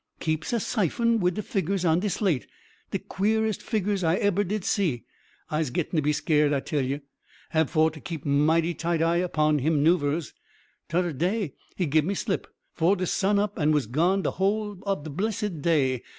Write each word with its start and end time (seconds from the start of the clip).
"Keeps 0.19 0.51
a 0.51 0.59
syphon 0.59 1.19
wid 1.19 1.35
de 1.35 1.43
figgurs 1.43 1.85
on 1.85 1.99
de 1.99 2.09
slate 2.09 2.47
de 2.89 2.97
queerest 2.97 3.61
figgurs 3.61 4.03
I 4.03 4.15
ebber 4.15 4.43
did 4.43 4.65
see. 4.65 5.03
Ise 5.53 5.69
gittin' 5.69 5.95
to 5.97 6.01
be 6.01 6.11
skeered, 6.11 6.53
I 6.53 6.59
tell 6.59 6.81
you. 6.81 7.01
Hab 7.51 7.69
for 7.69 7.91
to 7.91 7.99
keep 7.99 8.25
mighty 8.25 8.73
tight 8.73 9.03
eye 9.03 9.27
'pon 9.27 9.59
him 9.59 9.83
'noovers. 9.83 10.33
Todder 10.89 11.13
day 11.13 11.53
he 11.75 11.85
gib 11.85 12.03
me 12.05 12.15
slip 12.15 12.47
'fore 12.73 12.95
de 12.95 13.05
sun 13.05 13.37
up 13.37 13.59
and 13.59 13.75
was 13.75 13.85
gone 13.85 14.23
de 14.23 14.31
whole 14.31 14.79
ob 14.87 15.03
de 15.03 15.11
blessed 15.11 15.61
day. 15.61 16.01